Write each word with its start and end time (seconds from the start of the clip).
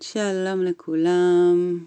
שלום 0.00 0.62
לכולם, 0.62 1.78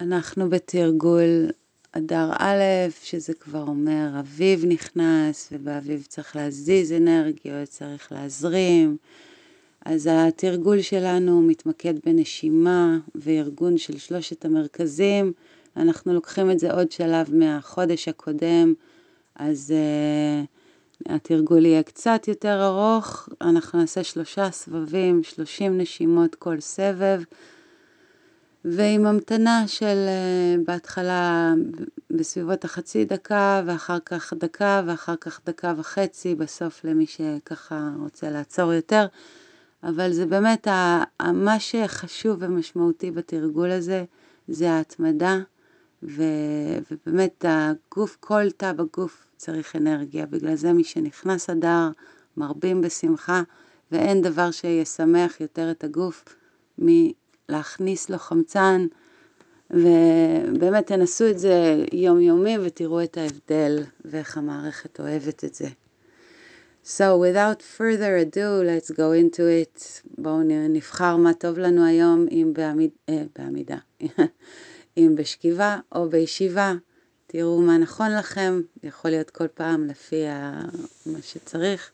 אנחנו 0.00 0.50
בתרגול 0.50 1.50
אדר 1.92 2.30
א', 2.38 2.62
שזה 3.02 3.34
כבר 3.34 3.62
אומר 3.62 4.20
אביב 4.20 4.64
נכנס, 4.64 5.48
ובאביב 5.52 6.06
צריך 6.08 6.36
להזיז 6.36 6.92
אנרגיות, 6.92 7.68
צריך 7.68 8.12
להזרים. 8.12 8.96
אז 9.84 10.08
התרגול 10.12 10.80
שלנו 10.80 11.42
מתמקד 11.42 11.94
בנשימה 12.06 12.98
וארגון 13.14 13.78
של 13.78 13.98
שלושת 13.98 14.44
המרכזים. 14.44 15.32
אנחנו 15.76 16.14
לוקחים 16.14 16.50
את 16.50 16.58
זה 16.58 16.72
עוד 16.72 16.92
שלב 16.92 17.34
מהחודש 17.34 18.08
הקודם, 18.08 18.74
אז 19.36 19.74
uh, 19.74 20.53
התרגול 21.08 21.66
יהיה 21.66 21.82
קצת 21.82 22.28
יותר 22.28 22.66
ארוך, 22.66 23.28
אנחנו 23.40 23.78
נעשה 23.78 24.04
שלושה 24.04 24.50
סבבים, 24.50 25.22
שלושים 25.22 25.78
נשימות 25.78 26.34
כל 26.34 26.60
סבב, 26.60 27.22
ועם 28.64 29.06
המתנה 29.06 29.64
של 29.66 30.06
uh, 30.06 30.66
בהתחלה 30.66 31.52
בסביבות 32.10 32.64
החצי 32.64 33.04
דקה, 33.04 33.62
ואחר 33.66 33.98
כך 34.06 34.32
דקה, 34.38 34.82
ואחר 34.86 35.16
כך 35.16 35.40
דקה 35.46 35.74
וחצי, 35.76 36.34
בסוף 36.34 36.84
למי 36.84 37.06
שככה 37.06 37.90
רוצה 38.00 38.30
לעצור 38.30 38.72
יותר. 38.72 39.06
אבל 39.82 40.12
זה 40.12 40.26
באמת, 40.26 40.68
מה 41.22 41.60
שחשוב 41.60 42.36
ומשמעותי 42.40 43.10
בתרגול 43.10 43.70
הזה, 43.70 44.04
זה 44.48 44.72
ההתמדה, 44.72 45.38
ו, 46.04 46.22
ובאמת 46.90 47.44
הגוף, 47.48 48.16
כל 48.20 48.50
תא 48.50 48.72
בגוף 48.72 49.26
צריך 49.36 49.76
אנרגיה, 49.76 50.26
בגלל 50.26 50.54
זה 50.54 50.72
מי 50.72 50.84
שנכנס 50.84 51.50
אדר, 51.50 51.88
מרבים 52.36 52.80
בשמחה, 52.80 53.42
ואין 53.92 54.22
דבר 54.22 54.50
שישמח 54.50 55.40
יותר 55.40 55.70
את 55.70 55.84
הגוף 55.84 56.24
מלהכניס 56.78 58.10
לו 58.10 58.18
חמצן, 58.18 58.86
ובאמת 59.70 60.86
תנסו 60.86 61.30
את 61.30 61.38
זה 61.38 61.84
יומיומי 61.92 62.58
ותראו 62.58 63.02
את 63.02 63.18
ההבדל 63.18 63.78
ואיך 64.04 64.38
המערכת 64.38 65.00
אוהבת 65.00 65.44
את 65.44 65.54
זה. 65.54 65.68
So 66.84 67.16
without 67.16 67.62
further 67.62 68.16
ado, 68.16 68.62
let's 68.62 68.90
go 68.90 69.12
into 69.12 69.42
it. 69.62 70.02
בואו 70.18 70.40
נבחר 70.68 71.16
מה 71.16 71.34
טוב 71.34 71.58
לנו 71.58 71.86
היום, 71.86 72.26
אם 72.30 72.52
בעמיד, 72.52 72.90
אה, 73.08 73.22
בעמידה, 73.38 73.76
אם 74.96 75.14
בשכיבה 75.16 75.78
או 75.94 76.08
בישיבה. 76.08 76.74
תראו 77.26 77.60
מה 77.60 77.78
נכון 77.78 78.16
לכם, 78.18 78.60
יכול 78.82 79.10
להיות 79.10 79.30
כל 79.30 79.48
פעם 79.48 79.86
לפי 79.86 80.24
מה 81.06 81.18
שצריך. 81.22 81.90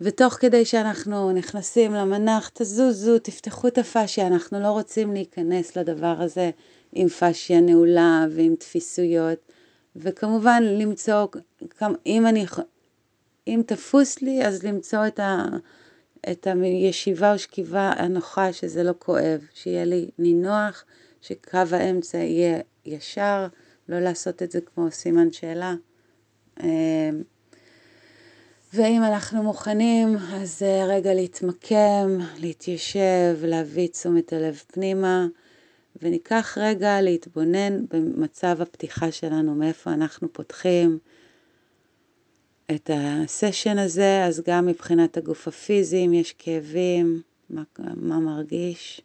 ותוך 0.00 0.34
כדי 0.34 0.64
שאנחנו 0.64 1.32
נכנסים 1.32 1.94
למנח, 1.94 2.50
תזוזו, 2.54 3.18
תפתחו 3.18 3.68
את 3.68 3.78
הפאשיה, 3.78 4.26
אנחנו 4.26 4.60
לא 4.60 4.68
רוצים 4.68 5.12
להיכנס 5.12 5.76
לדבר 5.76 6.16
הזה 6.20 6.50
עם 6.92 7.08
פאשיה 7.08 7.60
נעולה 7.60 8.26
ועם 8.30 8.54
תפיסויות, 8.54 9.38
וכמובן 9.96 10.62
למצוא, 10.62 11.26
אם 12.06 12.26
אני 12.26 12.46
אם 13.48 13.62
תפוס 13.66 14.22
לי, 14.22 14.46
אז 14.46 14.62
למצוא 14.62 15.06
את, 15.06 15.18
ה, 15.18 15.44
את 16.30 16.46
הישיבה 16.62 17.32
או 17.32 17.38
שכיבה 17.38 17.92
הנוחה, 17.96 18.52
שזה 18.52 18.82
לא 18.82 18.92
כואב, 18.98 19.40
שיהיה 19.54 19.84
לי 19.84 20.10
נינוח, 20.18 20.84
שקו 21.20 21.58
האמצע 21.72 22.18
יהיה 22.18 22.60
ישר, 22.84 23.46
לא 23.88 24.00
לעשות 24.00 24.42
את 24.42 24.50
זה 24.50 24.60
כמו 24.60 24.90
סימן 24.90 25.32
שאלה. 25.32 25.74
אמ, 26.62 27.22
ואם 28.74 29.02
אנחנו 29.02 29.42
מוכנים, 29.42 30.16
אז 30.34 30.62
רגע 30.88 31.14
להתמקם, 31.14 32.18
להתיישב, 32.38 33.38
להביא 33.42 33.88
תשומת 33.88 34.32
הלב 34.32 34.62
פנימה, 34.66 35.26
וניקח 36.02 36.58
רגע 36.60 37.00
להתבונן 37.00 37.86
במצב 37.90 38.62
הפתיחה 38.62 39.12
שלנו, 39.12 39.54
מאיפה 39.54 39.92
אנחנו 39.92 40.32
פותחים. 40.32 40.98
את 42.74 42.90
הסשן 42.94 43.78
הזה, 43.78 44.24
אז 44.24 44.42
גם 44.46 44.66
מבחינת 44.66 45.16
הגוף 45.16 45.48
הפיזי, 45.48 46.06
אם 46.06 46.14
יש 46.14 46.34
כאבים, 46.38 47.22
מה, 47.50 47.62
מה 47.78 48.18
מרגיש. 48.18 49.00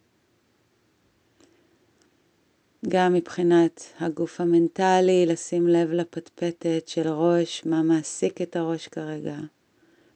גם 2.88 3.14
מבחינת 3.14 3.84
הגוף 4.00 4.42
המנטלי, 4.42 5.26
לשים 5.26 5.68
לב 5.68 5.92
לפטפטת 5.92 6.84
של 6.88 7.08
ראש, 7.08 7.66
מה 7.66 7.82
מעסיק 7.82 8.42
את 8.42 8.56
הראש 8.56 8.88
כרגע. 8.88 9.36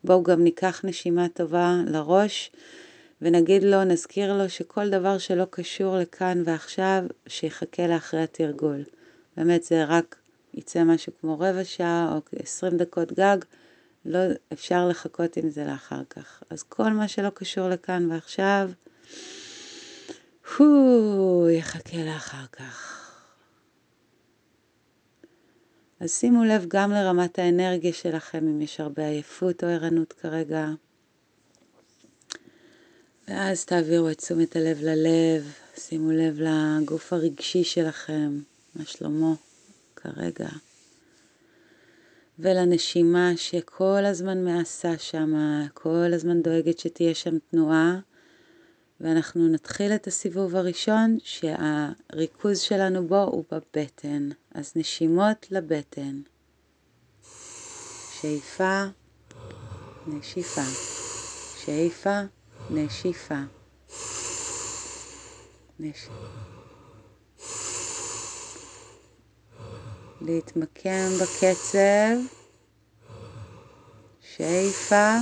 בואו 0.04 0.24
גם 0.24 0.44
ניקח 0.44 0.82
נשימה 0.86 1.30
טובה 1.30 1.76
לראש 1.88 2.52
ונגיד 3.22 3.64
לו, 3.64 3.84
נזכיר 3.84 4.38
לו 4.38 4.50
שכל 4.50 4.90
דבר 4.90 5.18
שלא 5.18 5.46
קשור 5.50 5.98
לכאן 5.98 6.44
ועכשיו, 6.46 7.04
שיחכה 7.28 7.88
לאחרי 7.88 8.22
התרגול. 8.24 8.84
באמת 9.38 9.64
זה 9.64 9.86
רק 9.86 10.16
יצא 10.54 10.84
משהו 10.84 11.12
כמו 11.22 11.40
רבע 11.40 11.64
שעה 11.64 12.12
או 12.16 12.40
עשרים 12.40 12.78
דקות 12.78 13.14
גג, 13.14 13.38
לא 14.06 14.20
אפשר 14.54 14.88
לחכות 14.88 15.38
עם 15.38 15.50
זה 15.50 15.66
לאחר 15.66 16.02
כך. 16.10 16.44
אז 16.50 16.64
כל 16.64 16.90
מה 16.90 17.08
שלא 17.08 17.30
קשור 17.30 17.70
לכאן 17.70 18.12
ועכשיו, 18.12 18.70
הוא 20.58 21.50
יחכה 21.50 21.98
לאחר 21.98 22.46
כך. 22.52 22.94
אז 26.00 26.12
שימו 26.12 26.44
לב 26.44 26.66
גם 26.68 26.92
לרמת 26.92 27.40
האנרגיה 27.40 27.94
שלכם, 27.94 28.38
אם 28.38 28.62
יש 28.62 28.80
הרבה 28.80 29.08
עייפות 29.08 29.64
או 29.64 29.70
ערנות 29.70 30.14
כרגע. 30.14 30.68
ואז 33.28 33.66
תעבירו 33.66 34.10
את 34.10 34.18
תשומת 34.18 34.56
הלב 34.56 34.78
ללב, 34.82 35.52
שימו 35.76 36.12
לב 36.12 36.40
לגוף 36.40 37.14
הרגשי 37.14 37.64
שלכם, 37.64 38.40
מה 38.76 38.86
שלמה. 38.86 39.34
כרגע. 39.96 40.50
ולנשימה 42.40 43.32
שכל 43.36 44.06
הזמן 44.06 44.44
מעשה 44.44 44.98
שם, 44.98 45.34
כל 45.74 46.14
הזמן 46.14 46.42
דואגת 46.42 46.80
שתהיה 46.80 47.16
שם 47.16 47.38
תנועה. 47.52 48.00
ואנחנו 49.02 49.48
נתחיל 49.48 49.92
את 49.92 50.08
הסיבוב 50.08 50.56
הראשון 50.56 51.18
שהריכוז 51.24 52.60
שלנו 52.60 53.08
בו 53.08 53.24
הוא 53.24 53.44
בבטן. 53.52 54.30
אז 54.52 54.74
נשימות 54.76 55.52
לבטן. 55.52 56.22
שאיפה, 58.22 58.84
נשיפה. 60.08 60.62
שאיפה, 61.66 62.22
נשיפה. 62.70 63.42
נשיפה. 65.80 66.28
להתמקם 70.22 71.10
בקצב, 71.22 72.18
שאיפה, 74.22 75.16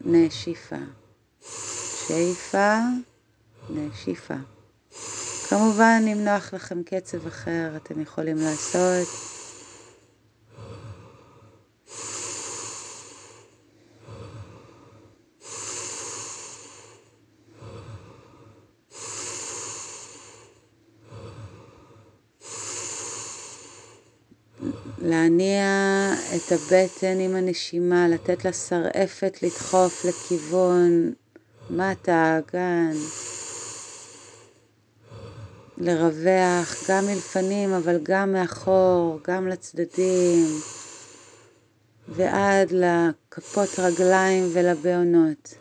נשיפה, 0.00 0.76
שאיפה, 2.08 2.78
נשיפה. 3.70 4.34
כמובן, 5.48 6.02
אם 6.12 6.24
נוח 6.24 6.54
לכם 6.54 6.82
קצב 6.82 7.26
אחר, 7.26 7.76
אתם 7.76 8.00
יכולים 8.00 8.36
לעשות. 8.36 9.08
להניע 24.98 25.64
את 26.36 26.52
הבטן 26.52 27.20
עם 27.20 27.36
הנשימה, 27.36 28.08
לתת 28.08 28.44
לה 28.44 28.52
שרעפת 28.52 29.42
לדחוף 29.42 30.04
לכיוון 30.04 31.12
מטה. 31.70 32.40
לרווח 35.78 36.90
גם 36.90 37.06
מלפנים 37.06 37.72
אבל 37.72 37.98
גם 38.02 38.32
מאחור, 38.32 39.18
גם 39.28 39.48
לצדדים 39.48 40.46
ועד 42.08 42.72
לכפות 42.72 43.68
רגליים 43.78 44.44
ולבעונות. 44.52 45.54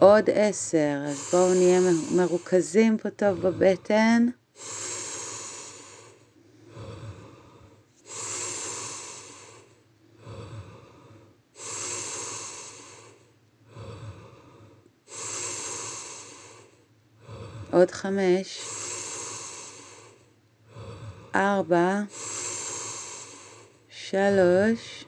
עוד 0.00 0.30
עשר, 0.34 1.02
אז 1.06 1.16
בואו 1.32 1.54
נהיה 1.54 1.80
מרוכזים 2.16 2.98
פה 2.98 3.10
טוב 3.10 3.40
בבטן. 3.40 4.26
עוד 17.82 17.90
חמש, 17.90 18.60
ארבע, 21.34 22.02
שלוש, 23.88 25.04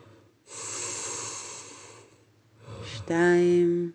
שתיים, 2.84 3.92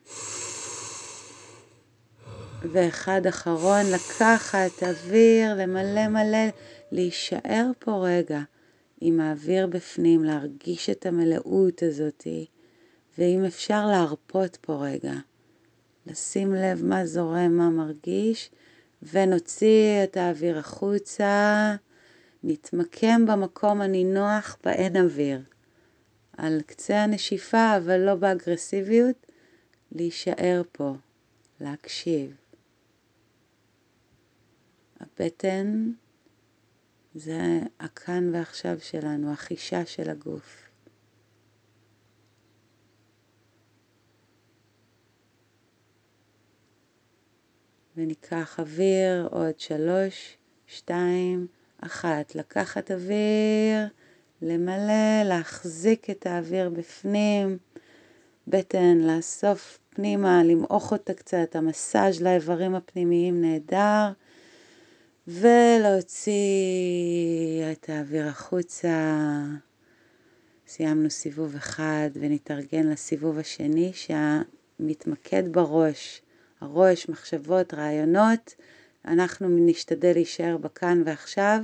ואחד 2.72 3.28
אחרון, 3.28 3.86
לקחת 3.94 4.84
אוויר, 4.84 5.56
למלא 5.56 6.08
מלא, 6.08 6.48
להישאר 6.92 7.66
פה 7.80 8.08
רגע 8.08 8.42
עם 9.02 9.20
האוויר 9.20 9.68
בפנים, 9.68 10.24
להרגיש 10.24 10.90
את 10.90 11.06
המלאות 11.06 11.84
הזאתי, 11.84 12.46
ואם 13.18 13.46
אפשר 13.46 13.88
להרפות 13.88 14.58
פה 14.62 14.74
רגע, 14.82 15.14
לשים 16.06 16.54
לב 16.54 16.86
מה 16.86 17.06
זורם, 17.06 17.58
מה 17.58 17.70
מרגיש, 17.70 18.52
ונוציא 19.04 20.04
את 20.04 20.18
האוויר 20.18 20.58
החוצה, 20.58 21.76
נתמקם 22.44 23.26
במקום 23.26 23.82
הנינוח 23.82 24.58
באין 24.64 24.98
אוויר. 24.98 25.42
על 26.38 26.62
קצה 26.66 27.04
הנשיפה, 27.04 27.78
אבל 27.78 27.98
לא 27.98 28.16
באגרסיביות, 28.16 29.26
להישאר 29.92 30.62
פה, 30.72 30.96
להקשיב. 31.62 32.36
הבטן 35.00 35.92
זה 37.16 37.60
הכאן 37.80 38.36
ועכשיו 38.36 38.80
שלנו, 38.80 39.32
החישה 39.32 39.86
של 39.86 40.10
הגוף. 40.10 40.69
וניקח 48.00 48.60
אוויר, 48.60 49.28
עוד 49.32 49.60
שלוש, 49.60 50.38
שתיים, 50.68 51.48
אחת. 51.82 52.36
לקחת 52.36 52.92
אוויר, 52.92 53.88
למלא, 54.42 55.24
להחזיק 55.26 56.10
את 56.10 56.26
האוויר 56.26 56.70
בפנים, 56.70 57.58
בטן, 58.48 58.98
לאסוף 58.98 59.80
פנימה, 59.90 60.44
למעוך 60.44 60.92
אותה 60.92 61.14
קצת, 61.14 61.56
המסאז' 61.56 62.22
לאיברים 62.22 62.76
הפנימיים 62.76 63.42
נהדר. 63.42 64.12
ולהוציא 65.28 66.34
את 67.72 67.90
האוויר 67.90 68.28
החוצה. 68.28 69.16
סיימנו 70.68 71.10
סיבוב 71.10 71.56
אחד 71.56 72.10
ונתארגן 72.14 72.88
לסיבוב 72.88 73.38
השני 73.38 73.92
שמתמקד 73.94 75.44
בראש. 75.54 76.22
הראש, 76.62 77.10
מחשבות, 77.10 77.74
רעיונות. 77.74 78.56
אנחנו 79.06 79.48
נשתדל 79.50 80.12
להישאר 80.14 80.58
בכאן 80.58 81.02
ועכשיו, 81.06 81.60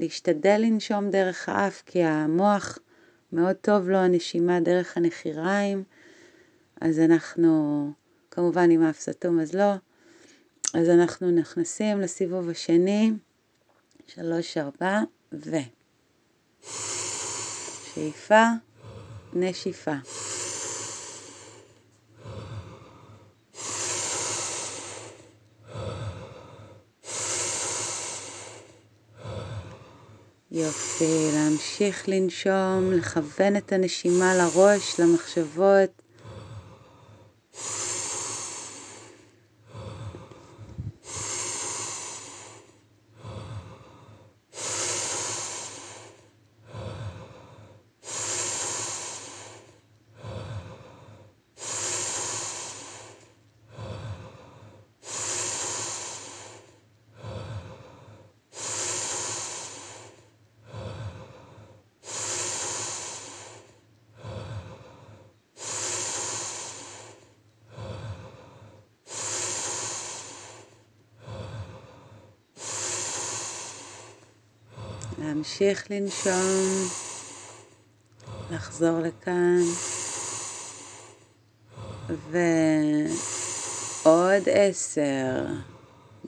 להשתדל 0.00 0.56
לנשום 0.58 1.10
דרך 1.10 1.48
האף 1.48 1.82
כי 1.86 2.02
המוח 2.02 2.78
מאוד 3.32 3.56
טוב 3.56 3.88
לו 3.88 3.98
הנשימה 3.98 4.60
דרך 4.60 4.96
הנחיריים, 4.96 5.82
אז 6.80 6.98
אנחנו, 6.98 7.92
כמובן 8.30 8.70
עם 8.70 8.82
האף 8.82 9.00
סתום 9.00 9.40
אז 9.40 9.54
לא, 9.54 9.72
אז 10.74 10.88
אנחנו 10.88 11.30
נכנסים 11.30 12.00
לסיבוב 12.00 12.50
השני, 12.50 13.12
שלוש, 14.06 14.56
ארבע, 14.56 15.00
ו... 15.32 15.56
שאיפה, 17.94 18.44
נשיפה. 19.32 19.94
יופי, 30.54 31.30
להמשיך 31.32 32.08
לנשום, 32.08 32.92
לכוון 32.92 33.56
את 33.56 33.72
הנשימה 33.72 34.34
לראש, 34.34 35.00
למחשבות. 35.00 36.03
להמשיך 75.26 75.90
לנשום, 75.90 76.88
לחזור 78.50 79.00
לכאן, 79.00 79.60
ועוד 82.30 84.42
עשר 84.50 85.46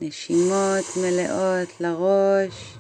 נשימות 0.00 0.84
מלאות 0.96 1.81
לראש. 1.81 2.75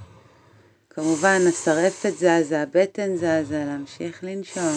כמובן 0.90 1.40
השרפת 1.48 2.12
זזה, 2.16 2.62
הבטן 2.62 3.16
זזה, 3.16 3.64
להמשיך 3.66 4.24
לנשום. 4.24 4.76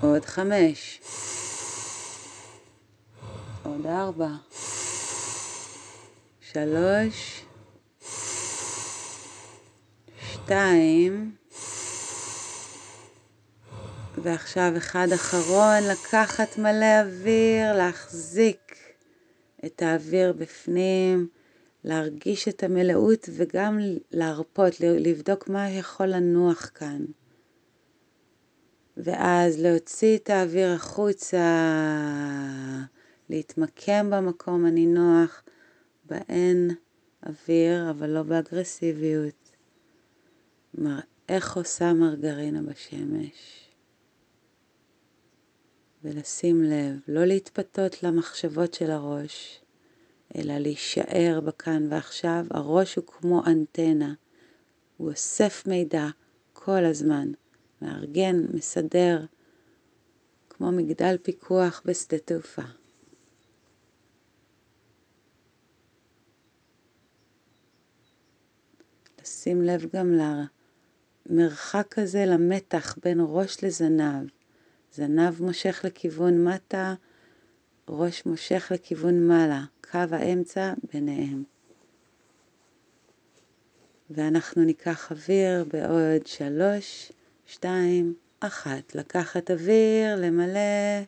עוד 0.00 0.24
חמש. 0.24 1.00
עוד 3.70 3.86
ארבע, 3.86 4.28
שלוש, 6.40 7.44
שתיים, 10.20 11.34
ועכשיו 14.18 14.72
אחד 14.76 15.08
אחרון, 15.14 15.82
לקחת 15.90 16.58
מלא 16.58 17.00
אוויר, 17.00 17.76
להחזיק 17.76 18.76
את 19.64 19.82
האוויר 19.82 20.32
בפנים, 20.32 21.28
להרגיש 21.84 22.48
את 22.48 22.62
המלאות 22.62 23.28
וגם 23.32 23.78
להרפות, 24.10 24.80
לבדוק 24.80 25.48
מה 25.48 25.70
יכול 25.70 26.06
לנוח 26.06 26.70
כאן. 26.74 27.04
ואז 28.96 29.60
להוציא 29.60 30.16
את 30.16 30.30
האוויר 30.30 30.72
החוצה. 30.72 31.46
להתמקם 33.30 34.10
במקום 34.10 34.66
הנינוח, 34.66 35.42
באין 36.04 36.70
אוויר, 37.26 37.90
אבל 37.90 38.10
לא 38.10 38.22
באגרסיביות. 38.22 39.56
איך 41.28 41.56
עושה 41.56 41.92
מרגרינה 41.92 42.62
בשמש. 42.62 43.68
ולשים 46.04 46.62
לב, 46.62 47.00
לא 47.08 47.24
להתפתות 47.24 48.02
למחשבות 48.02 48.74
של 48.74 48.90
הראש, 48.90 49.60
אלא 50.36 50.58
להישאר 50.58 51.40
בכאן 51.44 51.86
ועכשיו. 51.90 52.46
הראש 52.50 52.96
הוא 52.96 53.04
כמו 53.06 53.42
אנטנה, 53.46 54.14
הוא 54.96 55.10
אוסף 55.10 55.62
מידע 55.66 56.06
כל 56.52 56.84
הזמן, 56.84 57.32
מארגן, 57.82 58.36
מסדר, 58.54 59.24
כמו 60.50 60.72
מגדל 60.72 61.16
פיקוח 61.22 61.82
בשדה 61.84 62.18
תעופה. 62.18 62.79
שים 69.30 69.62
לב 69.62 69.86
גם 69.96 70.18
למרחק 71.30 71.98
הזה, 71.98 72.26
למתח 72.26 72.96
בין 73.02 73.18
ראש 73.20 73.64
לזנב. 73.64 74.26
זנב 74.92 75.42
מושך 75.42 75.80
לכיוון 75.84 76.44
מטה, 76.44 76.94
ראש 77.88 78.26
מושך 78.26 78.72
לכיוון 78.74 79.28
מעלה, 79.28 79.64
קו 79.90 79.98
האמצע 80.10 80.72
ביניהם. 80.92 81.44
ואנחנו 84.10 84.64
ניקח 84.64 85.10
אוויר 85.12 85.64
בעוד 85.64 86.26
שלוש, 86.26 87.12
שתיים, 87.46 88.14
אחת. 88.40 88.94
לקחת 88.94 89.50
אוויר, 89.50 90.16
למלא. 90.16 91.00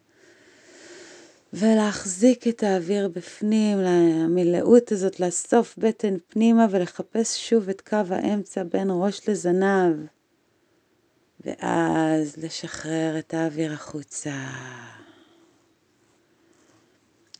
ולהחזיק 1.53 2.49
את 2.49 2.63
האוויר 2.63 3.09
בפנים, 3.09 3.79
המילאות 3.79 4.93
הזאת, 4.93 5.21
לאסוף 5.21 5.75
בטן 5.79 6.17
פנימה 6.29 6.67
ולחפש 6.71 7.49
שוב 7.51 7.69
את 7.69 7.81
קו 7.81 7.97
האמצע 8.11 8.63
בין 8.63 8.89
ראש 8.91 9.29
לזנב. 9.29 9.97
ואז 11.45 12.37
לשחרר 12.37 13.19
את 13.19 13.35
האוויר 13.35 13.73
החוצה. 13.73 14.35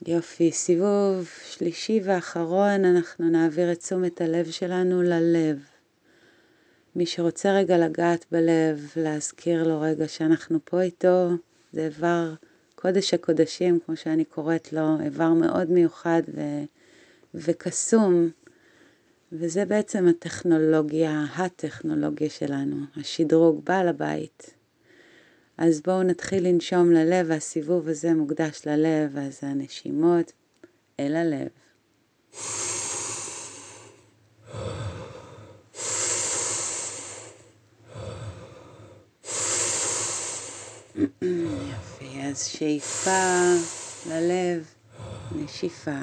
יופי, 0.07 0.51
סיבוב 0.51 1.29
שלישי 1.49 2.01
ואחרון, 2.03 2.85
אנחנו 2.85 3.29
נעביר 3.29 3.71
את 3.71 3.79
תשומת 3.79 4.21
הלב 4.21 4.51
שלנו 4.51 5.01
ללב. 5.01 5.59
מי 6.95 7.05
שרוצה 7.05 7.51
רגע 7.51 7.77
לגעת 7.77 8.25
בלב, 8.31 8.91
להזכיר 8.95 9.67
לו 9.67 9.81
רגע 9.81 10.07
שאנחנו 10.07 10.59
פה 10.65 10.81
איתו, 10.81 11.29
זה 11.73 11.85
איבר 11.85 12.33
קודש 12.83 13.13
הקודשים, 13.13 13.79
כמו 13.85 13.95
שאני 13.95 14.25
קוראת 14.25 14.73
לו, 14.73 14.99
איבר 15.03 15.33
מאוד 15.33 15.71
מיוחד 15.71 16.21
ו... 16.35 16.41
וקסום, 17.33 18.29
וזה 19.31 19.65
בעצם 19.65 20.07
הטכנולוגיה, 20.07 21.25
הטכנולוגיה 21.35 22.29
שלנו, 22.29 22.75
השדרוג, 22.95 23.65
בעל 23.65 23.87
הבית. 23.87 24.53
אז 25.57 25.81
בואו 25.81 26.03
נתחיל 26.03 26.47
לנשום 26.47 26.91
ללב, 26.91 27.25
והסיבוב 27.29 27.87
הזה 27.87 28.13
מוקדש 28.13 28.61
ללב, 28.65 29.17
אז 29.17 29.39
הנשימות 29.41 30.31
אל 30.99 31.15
הלב. 31.15 31.47
יופי, 41.71 41.92
אז 42.31 42.45
שאיפה 42.45 43.53
ללב, 44.09 44.63
נשיפה. 45.35 46.01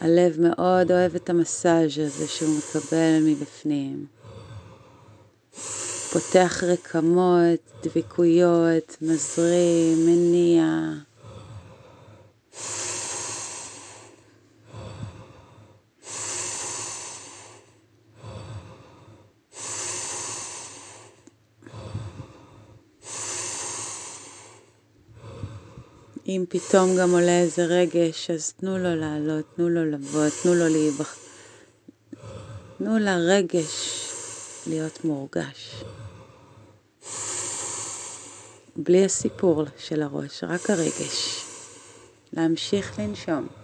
הלב 0.00 0.40
מאוד 0.40 0.92
אוהב 0.92 1.14
את 1.14 1.30
המסאז' 1.30 1.98
הזה 1.98 2.28
שהוא 2.28 2.58
מקבל 2.58 3.22
מבפנים. 3.24 4.06
פותח 6.12 6.62
רקמות, 6.66 7.60
דביקויות, 7.82 8.96
מזרים, 9.02 10.06
מניע. 10.06 10.64
אם 26.28 26.44
פתאום 26.48 26.96
גם 27.00 27.10
עולה 27.10 27.40
איזה 27.40 27.64
רגש, 27.64 28.30
אז 28.30 28.52
תנו 28.52 28.78
לו 28.78 28.96
לעלות, 28.96 29.44
תנו 29.56 29.68
לו 29.68 29.84
לבוא, 29.84 30.28
תנו 30.42 30.54
לו 30.54 30.68
להיבח... 30.68 31.16
תנו 32.78 32.98
לרגש 32.98 34.08
להיות 34.66 35.04
מורגש. 35.04 35.84
בלי 38.76 39.04
הסיפור 39.04 39.64
של 39.78 40.02
הראש, 40.02 40.44
רק 40.44 40.70
הרגש. 40.70 41.44
להמשיך 42.32 42.98
לנשום. 42.98 43.57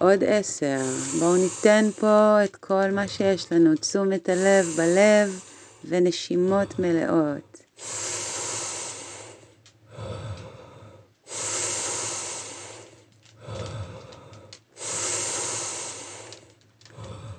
עוד 0.00 0.24
עשר. 0.26 0.80
בואו 1.18 1.36
ניתן 1.36 1.84
פה 2.00 2.44
את 2.44 2.56
כל 2.56 2.90
מה 2.90 3.08
שיש 3.08 3.52
לנו, 3.52 3.76
תשומת 3.76 4.28
הלב 4.28 4.66
בלב 4.76 5.40
ונשימות 5.88 6.78
מלאות. 6.78 7.60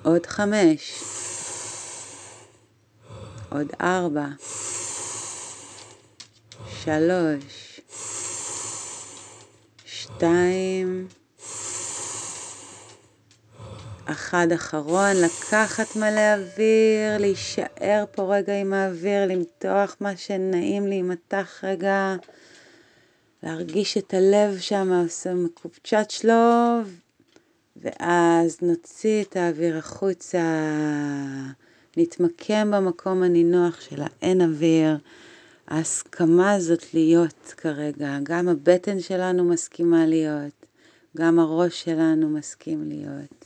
עוד 0.02 0.26
חמש, 0.26 1.02
עוד 3.50 3.66
ארבע, 3.80 4.26
שלוש, 6.84 7.80
שתיים, 9.86 11.08
אחד 14.04 14.52
אחרון, 14.54 15.16
לקחת 15.16 15.96
מלא 15.96 16.34
אוויר, 16.34 17.18
להישאר 17.18 18.04
פה 18.12 18.36
רגע 18.36 18.60
עם 18.60 18.72
האוויר, 18.72 19.26
למתוח 19.26 19.96
מה 20.00 20.16
שנעים 20.16 20.86
להימתח 20.86 21.60
רגע, 21.62 22.16
להרגיש 23.42 23.98
את 23.98 24.14
הלב 24.14 24.58
שם 24.58 24.92
עושה 25.04 25.34
מקופצ'ת 25.34 26.10
שלוב, 26.10 27.00
ואז 27.76 28.58
נוציא 28.62 29.22
את 29.22 29.36
האוויר 29.36 29.78
החוצה, 29.78 30.42
נתמקם 31.96 32.70
במקום 32.70 33.22
הנינוח 33.22 33.80
של 33.80 34.02
האין 34.02 34.40
אוויר. 34.40 34.96
ההסכמה 35.68 36.52
הזאת 36.52 36.94
להיות 36.94 37.54
כרגע, 37.56 38.18
גם 38.22 38.48
הבטן 38.48 39.00
שלנו 39.00 39.44
מסכימה 39.44 40.06
להיות, 40.06 40.66
גם 41.16 41.38
הראש 41.38 41.84
שלנו 41.84 42.28
מסכים 42.28 42.88
להיות. 42.88 43.41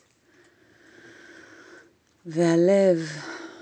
והלב, 2.29 2.99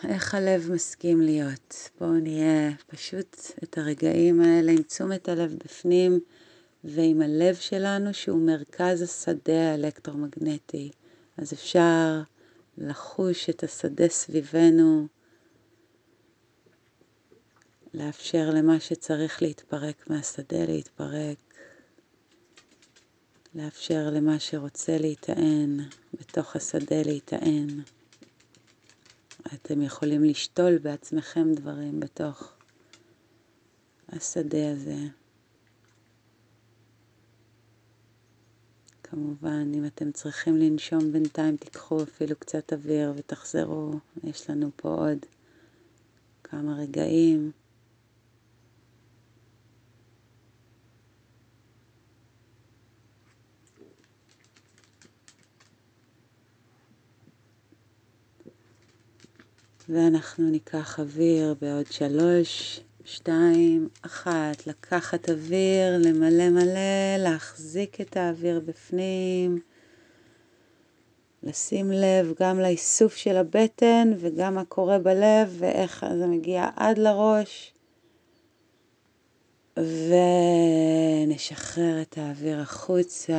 איך 0.08 0.34
הלב 0.34 0.70
מסכים 0.72 1.20
להיות. 1.20 1.90
בואו 2.00 2.12
נהיה 2.12 2.70
פשוט 2.86 3.36
את 3.62 3.78
הרגעים 3.78 4.40
האלה 4.40 4.72
עם 4.72 4.82
תשומת 4.82 5.28
הלב 5.28 5.56
בפנים 5.64 6.20
ועם 6.84 7.22
הלב 7.22 7.54
שלנו 7.54 8.14
שהוא 8.14 8.46
מרכז 8.46 9.02
השדה 9.02 9.70
האלקטרומגנטי. 9.70 10.90
אז 11.36 11.52
אפשר 11.52 12.22
לחוש 12.78 13.50
את 13.50 13.64
השדה 13.64 14.08
סביבנו, 14.08 15.06
לאפשר 17.94 18.50
למה 18.54 18.80
שצריך 18.80 19.42
להתפרק 19.42 20.10
מהשדה 20.10 20.64
להתפרק, 20.66 21.38
לאפשר 23.54 24.10
למה 24.12 24.38
שרוצה 24.38 24.98
להיטען 24.98 25.80
בתוך 26.14 26.56
השדה 26.56 27.02
להיטען. 27.02 27.68
אתם 29.52 29.82
יכולים 29.82 30.24
לשתול 30.24 30.78
בעצמכם 30.78 31.54
דברים 31.54 32.00
בתוך 32.00 32.52
השדה 34.08 34.72
הזה. 34.72 34.96
כמובן, 39.02 39.72
אם 39.74 39.86
אתם 39.86 40.12
צריכים 40.12 40.56
לנשום 40.56 41.12
בינתיים, 41.12 41.56
תיקחו 41.56 42.02
אפילו 42.02 42.36
קצת 42.38 42.72
אוויר 42.72 43.12
ותחזרו. 43.16 43.92
יש 44.24 44.50
לנו 44.50 44.70
פה 44.76 44.88
עוד 44.88 45.18
כמה 46.44 46.76
רגעים. 46.76 47.50
ואנחנו 59.88 60.50
ניקח 60.50 61.00
אוויר 61.00 61.54
בעוד 61.60 61.86
שלוש, 61.90 62.80
שתיים, 63.04 63.88
אחת, 64.02 64.66
לקחת 64.66 65.30
אוויר, 65.30 65.98
למלא 65.98 66.50
מלא, 66.50 67.16
להחזיק 67.18 68.00
את 68.00 68.16
האוויר 68.16 68.60
בפנים, 68.64 69.58
לשים 71.42 71.90
לב 71.90 72.34
גם 72.40 72.60
לאיסוף 72.60 73.16
של 73.16 73.36
הבטן 73.36 74.12
וגם 74.18 74.54
מה 74.54 74.64
קורה 74.64 74.98
בלב 74.98 75.56
ואיך 75.58 76.06
זה 76.18 76.26
מגיע 76.26 76.68
עד 76.76 76.98
לראש. 76.98 77.74
ונשחרר 81.26 82.02
את 82.02 82.18
האוויר 82.18 82.60
החוצה, 82.60 83.36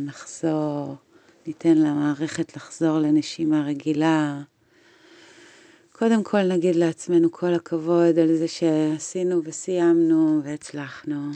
נחזור, 0.00 0.94
ניתן 1.46 1.78
למערכת 1.78 2.56
לחזור 2.56 2.98
לנשימה 2.98 3.64
רגילה. 3.66 4.42
קודם 6.04 6.24
כל 6.24 6.42
נגיד 6.42 6.76
לעצמנו 6.76 7.32
כל 7.32 7.54
הכבוד 7.54 8.18
על 8.18 8.36
זה 8.36 8.48
שעשינו 8.48 9.44
וסיימנו 9.44 10.40
והצלחנו. 10.44 11.30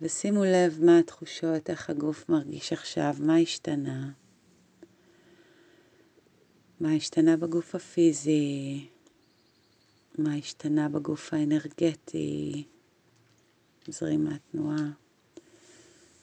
ושימו 0.00 0.44
לב 0.44 0.78
מה 0.84 0.98
התחושות, 0.98 1.70
איך 1.70 1.90
הגוף 1.90 2.28
מרגיש 2.28 2.72
עכשיו, 2.72 3.14
מה 3.18 3.36
השתנה. 3.36 4.10
מה 6.80 6.92
השתנה 6.92 7.36
בגוף 7.36 7.74
הפיזי, 7.74 8.86
מה 10.18 10.34
השתנה 10.34 10.88
בגוף 10.88 11.34
האנרגטי, 11.34 12.64
זרימת 13.88 14.40
תנועה. 14.52 14.90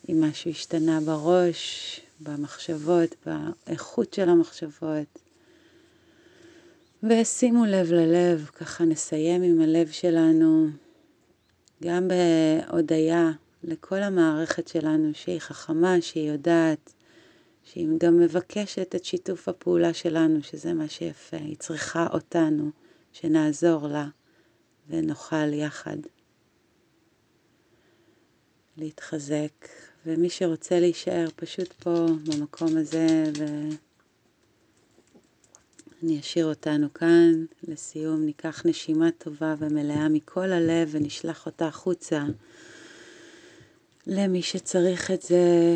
אם 0.10 0.24
משהו 0.24 0.52
השתנה 0.52 1.00
בראש, 1.02 2.00
במחשבות, 2.20 3.16
באיכות 3.26 4.14
של 4.14 4.30
המחשבות. 4.30 5.25
ושימו 7.04 7.66
לב 7.66 7.92
ללב, 7.92 8.50
ככה 8.54 8.86
נסיים 8.86 9.44
עם 9.44 9.62
הלב 9.62 9.90
שלנו, 9.90 10.68
גם 11.84 12.08
בהודיה 12.08 13.32
לכל 13.64 14.04
המערכת 14.04 14.68
שלנו 14.68 15.10
שהיא 15.14 15.40
חכמה, 15.40 16.02
שהיא 16.02 16.32
יודעת, 16.32 16.94
שהיא 17.64 17.88
גם 17.98 18.20
מבקשת 18.20 18.96
את 18.96 19.06
שיתוף 19.06 19.50
הפעולה 19.50 19.94
שלנו, 19.94 20.44
שזה 20.44 20.74
מה 20.74 20.88
שיפה. 20.88 21.38
היא 21.38 21.58
צריכה 21.58 22.08
אותנו, 22.14 22.70
שנעזור 23.12 23.88
לה 23.88 24.08
ונוכל 24.90 25.54
יחד 25.54 25.98
להתחזק. 28.78 29.68
ומי 30.06 30.30
שרוצה 30.30 30.80
להישאר 30.80 31.28
פשוט 31.36 31.74
פה, 31.74 32.06
במקום 32.26 32.78
הזה, 32.78 33.24
ואני 36.04 36.20
אשאיר 36.20 36.46
אותנו 36.46 36.94
כאן. 36.94 37.46
לסיום, 37.68 38.26
ניקח 38.26 38.66
נשימה 38.66 39.12
טובה 39.12 39.56
ומלאה 39.58 40.10
מכל 40.10 40.52
הלב 40.52 40.90
ונשלח 40.92 41.46
אותה 41.46 41.68
החוצה 41.68 42.24
למי 44.08 44.42
שצריך 44.42 45.12
את 45.12 45.22
זה. 45.22 45.76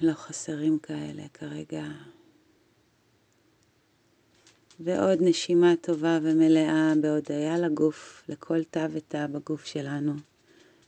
לא 0.00 0.12
חסרים 0.12 0.78
כאלה 0.78 1.22
כרגע. 1.34 1.84
ועוד 4.80 5.18
נשימה 5.20 5.74
טובה 5.80 6.18
ומלאה 6.22 6.92
בהודיה 7.00 7.58
לגוף, 7.58 8.24
לכל 8.28 8.64
תא 8.64 8.86
ותא 8.92 9.26
בגוף 9.26 9.64
שלנו, 9.64 10.12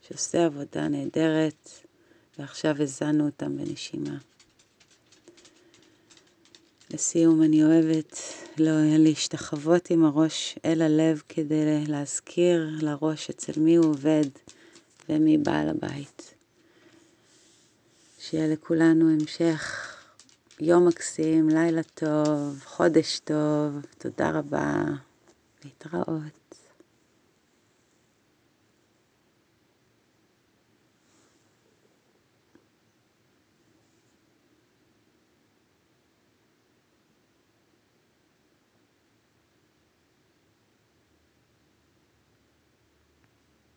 שעושה 0.03 0.45
עבודה 0.45 0.89
נהדרת, 0.89 1.69
ועכשיו 2.39 2.83
הזנו 2.83 3.27
אותם 3.27 3.57
בנשימה. 3.57 4.19
לסיום, 6.93 7.43
אני 7.43 7.65
אוהבת 7.65 8.19
לא, 8.59 8.71
להשתחוות 8.99 9.91
עם 9.91 10.05
הראש 10.05 10.59
אל 10.65 10.83
הלב 10.83 11.23
כדי 11.29 11.85
להזכיר 11.87 12.71
לראש 12.81 13.31
אצל 13.31 13.53
מי 13.61 13.77
הוא 13.77 13.87
עובד 13.87 14.25
ומי 15.09 15.39
בעל 15.39 15.69
הבית. 15.69 16.35
שיהיה 18.19 18.53
לכולנו 18.53 19.11
המשך 19.11 19.95
יום 20.61 20.89
מקסים, 20.89 21.49
לילה 21.49 21.83
טוב, 21.83 22.61
חודש 22.65 23.21
טוב, 23.25 23.87
תודה 23.99 24.31
רבה, 24.31 24.85
להתראות. 25.65 26.42